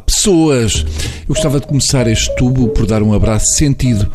pessoas. 0.00 0.84
Eu 1.22 1.34
gostava 1.34 1.60
de 1.60 1.66
começar 1.66 2.06
este 2.06 2.34
tubo 2.36 2.68
por 2.68 2.86
dar 2.86 3.02
um 3.02 3.12
abraço 3.12 3.46
sentido 3.54 4.10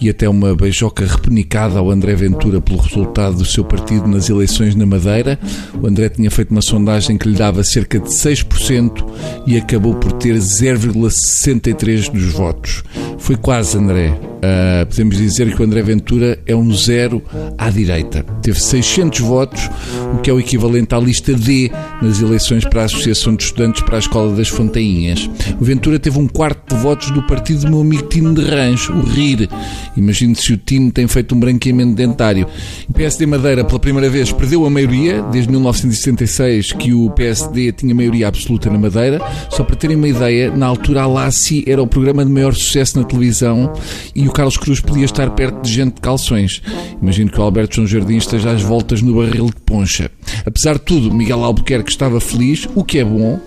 e 0.00 0.08
até 0.08 0.28
uma 0.28 0.54
beijoca 0.54 1.06
repenicada 1.06 1.78
ao 1.78 1.90
André 1.90 2.14
Ventura 2.14 2.60
pelo 2.60 2.80
resultado 2.80 3.36
do 3.36 3.44
seu 3.44 3.64
partido 3.64 4.06
nas 4.06 4.28
eleições 4.28 4.74
na 4.74 4.84
Madeira. 4.84 5.38
O 5.80 5.86
André 5.86 6.08
tinha 6.08 6.30
feito 6.30 6.50
uma 6.50 6.62
sondagem 6.62 7.16
que 7.16 7.28
lhe 7.28 7.36
dava 7.36 7.62
cerca 7.64 7.98
de 7.98 8.08
6% 8.08 9.04
e 9.46 9.56
acabou 9.56 9.94
por 9.94 10.12
ter 10.12 10.34
0,63% 10.34 12.10
dos 12.10 12.32
votos. 12.32 12.82
Foi 13.18 13.36
quase, 13.36 13.78
André. 13.78 14.33
Uh, 14.44 14.84
podemos 14.86 15.16
dizer 15.16 15.54
que 15.54 15.62
o 15.62 15.64
André 15.64 15.82
Ventura 15.82 16.38
é 16.46 16.54
um 16.54 16.70
zero 16.74 17.22
à 17.56 17.70
direita. 17.70 18.22
Teve 18.42 18.60
600 18.60 19.20
votos, 19.20 19.70
o 20.12 20.18
que 20.18 20.28
é 20.28 20.32
o 20.32 20.38
equivalente 20.38 20.94
à 20.94 20.98
lista 20.98 21.32
D 21.32 21.70
nas 22.02 22.20
eleições 22.20 22.64
para 22.66 22.82
a 22.82 22.84
Associação 22.84 23.34
de 23.34 23.44
Estudantes 23.44 23.82
para 23.82 23.96
a 23.96 23.98
Escola 23.98 24.36
das 24.36 24.48
Fontainhas. 24.48 25.30
O 25.58 25.64
Ventura 25.64 25.98
teve 25.98 26.18
um 26.18 26.28
quarto 26.28 26.74
de 26.74 26.82
votos 26.82 27.10
do 27.10 27.22
partido 27.22 27.62
do 27.62 27.70
meu 27.70 27.80
amigo 27.80 28.02
Tino 28.08 28.34
de 28.34 28.42
Rancho, 28.42 28.92
o 28.92 29.02
RIR. 29.02 29.48
Imagine 29.96 30.34
se 30.34 30.52
o 30.52 30.56
Tino 30.58 30.92
tem 30.92 31.08
feito 31.08 31.34
um 31.34 31.40
branqueamento 31.40 31.94
dentário. 31.94 32.46
O 32.86 32.92
PSD 32.92 33.24
Madeira, 33.24 33.64
pela 33.64 33.78
primeira 33.78 34.10
vez, 34.10 34.30
perdeu 34.30 34.66
a 34.66 34.70
maioria, 34.70 35.22
desde 35.32 35.50
1976 35.50 36.72
que 36.72 36.92
o 36.92 37.08
PSD 37.10 37.72
tinha 37.72 37.94
maioria 37.94 38.28
absoluta 38.28 38.68
na 38.68 38.78
Madeira. 38.78 39.20
Só 39.48 39.64
para 39.64 39.76
terem 39.76 39.96
uma 39.96 40.08
ideia, 40.08 40.54
na 40.54 40.66
altura 40.66 41.02
a 41.02 41.06
LACI 41.06 41.64
era 41.66 41.82
o 41.82 41.86
programa 41.86 42.24
de 42.24 42.30
maior 42.30 42.54
sucesso 42.54 42.98
na 42.98 43.04
televisão 43.04 43.72
e 44.14 44.28
o 44.28 44.33
Carlos 44.34 44.56
Cruz 44.56 44.80
podia 44.80 45.04
estar 45.04 45.30
perto 45.30 45.62
de 45.62 45.72
gente 45.72 45.94
de 45.94 46.00
calções. 46.00 46.60
Imagino 47.00 47.30
que 47.30 47.38
o 47.38 47.42
Alberto 47.42 47.76
João 47.76 47.86
Jardim 47.86 48.16
esteja 48.16 48.50
às 48.50 48.62
voltas 48.62 49.00
no 49.00 49.14
barril 49.14 49.46
de 49.46 49.54
poncha. 49.64 50.10
Apesar 50.44 50.74
de 50.74 50.80
tudo, 50.80 51.14
Miguel 51.14 51.44
Albuquerque 51.44 51.90
estava 51.90 52.18
feliz, 52.18 52.68
o 52.74 52.82
que 52.82 52.98
é 52.98 53.04
bom, 53.04 53.38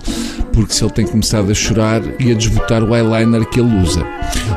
porque 0.53 0.73
se 0.73 0.83
ele 0.85 0.93
tem 0.93 1.05
começado 1.05 1.51
a 1.51 1.53
chorar 1.53 2.01
e 2.21 2.31
a 2.31 2.33
desbotar 2.33 2.83
o 2.83 2.95
eyeliner 2.95 3.45
que 3.49 3.59
ele 3.59 3.75
usa. 3.81 4.07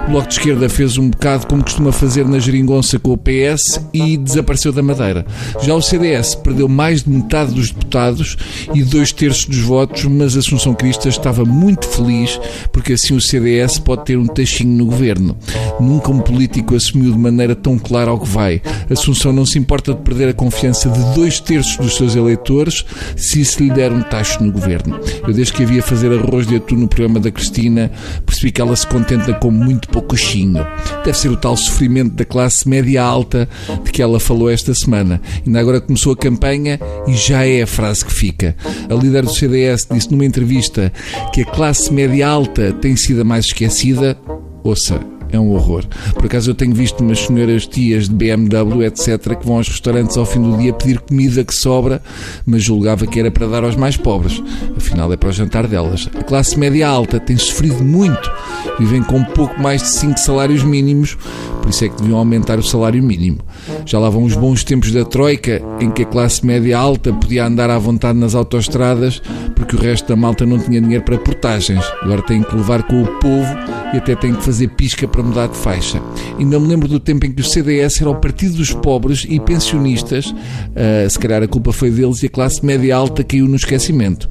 O 0.07 0.11
Bloco 0.11 0.29
de 0.29 0.35
Esquerda 0.35 0.69
fez 0.69 0.99
um 0.99 1.09
bocado 1.09 1.47
como 1.47 1.63
costuma 1.63 1.93
fazer 1.93 2.27
na 2.27 2.39
geringonça 2.39 2.99
com 2.99 3.13
o 3.13 3.19
PS 3.19 3.81
e 3.93 4.17
desapareceu 4.17 4.73
da 4.73 4.83
Madeira. 4.83 5.25
Já 5.63 5.75
o 5.75 5.81
CDS 5.81 6.35
perdeu 6.35 6.69
mais 6.69 7.05
de 7.05 7.11
metade 7.11 7.55
dos 7.55 7.71
deputados 7.71 8.37
e 8.75 8.83
dois 8.83 9.13
terços 9.13 9.47
dos 9.47 9.61
votos, 9.61 10.05
mas 10.05 10.37
Assunção 10.37 10.75
Cristas 10.75 11.15
estava 11.15 11.45
muito 11.45 11.87
feliz 11.87 12.41
porque 12.73 12.95
assim 12.95 13.15
o 13.15 13.21
CDS 13.21 13.79
pode 13.79 14.05
ter 14.05 14.19
um 14.19 14.27
tachinho 14.27 14.77
no 14.79 14.87
governo. 14.87 15.37
Nunca 15.79 16.11
um 16.11 16.19
político 16.19 16.75
assumiu 16.75 17.13
de 17.13 17.19
maneira 17.19 17.55
tão 17.55 17.79
clara 17.79 18.11
ao 18.11 18.19
que 18.19 18.29
vai. 18.29 18.61
Assunção 18.91 19.33
não 19.33 19.47
se 19.47 19.59
importa 19.59 19.95
de 19.95 20.01
perder 20.01 20.31
a 20.31 20.35
confiança 20.35 20.89
de 20.89 21.15
dois 21.15 21.39
terços 21.39 21.77
dos 21.77 21.97
seus 21.97 22.17
eleitores 22.17 22.85
se 23.17 23.41
isso 23.41 23.63
lhe 23.63 23.71
der 23.71 23.93
um 23.93 24.03
tacho 24.03 24.43
no 24.43 24.51
governo. 24.51 24.99
Eu 25.27 25.33
desde 25.33 25.53
que 25.53 25.63
havia 25.63 25.83
fazer 25.83 26.13
arroz 26.13 26.47
de 26.47 26.57
atum 26.57 26.77
no 26.77 26.89
programa 26.89 27.21
da 27.21 27.31
Cristina, 27.31 27.91
percebi 28.27 28.51
que 28.51 28.61
ela 28.61 28.75
se 28.75 28.87
contenta 28.87 29.33
com 29.35 29.51
muito 29.51 29.89
poucochinho. 29.91 30.67
Deve 31.05 31.17
ser 31.17 31.29
o 31.29 31.37
tal 31.37 31.57
sofrimento 31.57 32.15
da 32.15 32.25
classe 32.25 32.69
média 32.69 33.03
alta 33.03 33.49
de 33.85 33.91
que 33.91 34.03
ela 34.03 34.21
falou 34.21 34.51
esta 34.51 34.75
semana. 34.75 35.21
Ainda 35.47 35.61
agora 35.61 35.81
começou 35.81 36.13
a 36.13 36.17
campanha 36.17 36.79
e 37.07 37.15
já 37.15 37.47
é 37.47 37.63
a 37.63 37.67
frase 37.67 38.05
que 38.05 38.13
fica. 38.13 38.57
A 38.89 38.95
líder 38.95 39.25
do 39.25 39.33
CDS 39.33 39.87
disse 39.91 40.11
numa 40.11 40.25
entrevista 40.25 40.93
que 41.33 41.43
a 41.43 41.47
classe 41.47 41.93
média 41.93 42.29
alta 42.29 42.73
tem 42.73 42.97
sido 42.97 43.23
a 43.23 43.25
mais 43.25 43.47
esquecida. 43.47 44.17
Ouça, 44.63 45.01
é 45.33 45.39
um 45.39 45.53
horror. 45.53 45.85
Por 46.15 46.27
acaso 46.27 46.51
eu 46.51 46.55
tenho 46.55 46.75
visto 46.75 47.01
umas 47.01 47.21
senhoras 47.21 47.67
tias 47.67 48.09
de 48.09 48.15
BMW, 48.15 48.85
etc., 48.85 49.37
que 49.37 49.47
vão 49.47 49.57
aos 49.57 49.69
restaurantes 49.69 50.17
ao 50.17 50.27
fim 50.27 50.41
do 50.41 50.57
dia 50.57 50.73
pedir 50.73 51.01
comida 51.01 51.45
que 51.45 51.55
sobra, 51.55 52.03
mas 52.47 52.63
julgava 52.63 53.07
que 53.07 53.19
era 53.21 53.31
para 53.31 53.47
dar 53.47 53.65
aos 53.65 53.77
mais 53.77 53.97
pobres. 53.97 54.43
Afinal, 54.77 55.13
é 55.13 55.17
para 55.17 55.29
o 55.29 55.33
jantar 55.33 55.67
delas. 55.67 56.09
A 56.19 56.23
classe 56.23 56.59
média 56.59 56.89
alta 56.89 57.21
tem 57.21 57.37
sofrido 57.37 57.83
muito. 57.85 58.31
Vivem 58.79 59.03
com 59.03 59.23
pouco 59.25 59.61
mais 59.61 59.83
de 59.83 59.89
5 59.89 60.19
salários 60.19 60.63
mínimos, 60.63 61.17
por 61.61 61.71
isso 61.71 61.85
é 61.85 61.89
que 61.89 61.97
deviam 61.97 62.19
aumentar 62.19 62.59
o 62.59 62.63
salário 62.63 63.03
mínimo. 63.03 63.39
Já 63.85 63.99
lá 63.99 64.09
vão 64.11 64.25
os 64.25 64.35
bons 64.35 64.65
tempos 64.65 64.93
da 64.93 65.05
Troika, 65.05 65.63
em 65.81 65.91
que 65.91 66.03
a 66.03 66.07
classe 66.07 66.45
média 66.45 66.79
alta 66.79 67.13
podia 67.13 67.47
andar 67.47 67.71
à 67.71 67.79
vontade 67.79 68.19
nas 68.19 68.35
autoestradas, 68.35 69.23
porque 69.55 69.77
o 69.77 69.79
resto 69.79 70.09
da 70.09 70.17
malta 70.17 70.45
não 70.47 70.59
tinha 70.59 70.81
dinheiro 70.81 71.05
para 71.05 71.19
portagens. 71.19 71.85
Agora 72.03 72.23
tem 72.23 72.43
que 72.43 72.55
levar 72.55 72.83
com 72.85 73.03
o 73.03 73.07
povo 73.19 73.55
e 73.93 73.99
até 73.99 74.15
tem 74.15 74.35
que 74.35 74.43
fazer 74.43 74.69
pisca 74.69 75.07
para 75.07 75.23
mudar 75.23 75.49
de 75.49 75.57
faixa. 75.57 76.01
Ainda 76.39 76.59
me 76.59 76.67
lembro 76.67 76.89
do 76.89 77.01
tempo 77.01 77.27
em 77.27 77.33
que 77.33 77.41
o 77.41 77.45
CDS 77.45 78.01
era 78.01 78.11
o 78.11 78.15
partido 78.15 78.57
dos 78.57 78.73
pobres 78.73 79.27
e 79.29 79.39
pensionistas, 79.41 80.27
uh, 80.27 81.09
se 81.09 81.19
calhar 81.19 81.43
a 81.43 81.49
culpa 81.49 81.73
foi 81.73 81.91
deles 81.91 82.23
e 82.23 82.27
a 82.27 82.31
classe 82.31 82.65
média 82.65 82.97
alta 82.97 83.23
caiu 83.25 83.47
no 83.47 83.57
esquecimento. 83.57 84.29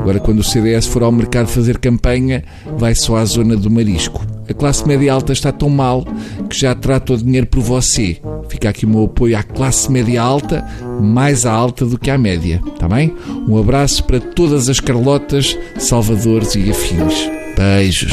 Agora, 0.00 0.18
quando 0.18 0.40
o 0.40 0.44
CDS 0.44 0.86
for 0.86 1.04
ao 1.04 1.12
mercado 1.12 1.46
fazer 1.46 1.78
campanha, 1.78 2.42
vai 2.76 2.92
só 2.92 3.16
à 3.16 3.24
zona 3.24 3.56
do 3.56 3.70
marisco. 3.70 4.26
A 4.52 4.54
classe 4.54 4.86
média 4.86 5.14
alta 5.14 5.32
está 5.32 5.50
tão 5.50 5.70
mal 5.70 6.04
que 6.50 6.60
já 6.60 6.74
trata 6.74 7.14
o 7.14 7.16
dinheiro 7.16 7.46
por 7.46 7.62
você. 7.62 8.18
Fica 8.50 8.68
aqui 8.68 8.84
o 8.84 8.88
meu 8.88 9.04
apoio 9.04 9.38
à 9.38 9.42
classe 9.42 9.90
média 9.90 10.20
alta, 10.20 10.62
mais 11.00 11.46
alta 11.46 11.86
do 11.86 11.98
que 11.98 12.10
à 12.10 12.18
média, 12.18 12.60
está 12.74 12.86
bem? 12.86 13.14
Um 13.48 13.58
abraço 13.58 14.04
para 14.04 14.20
todas 14.20 14.68
as 14.68 14.78
Carlotas, 14.78 15.58
Salvadores 15.78 16.54
e 16.54 16.70
afins. 16.70 17.30
Beijos. 17.56 18.12